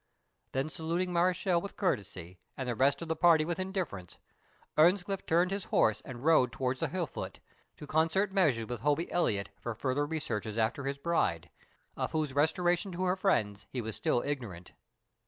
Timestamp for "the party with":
3.07-3.59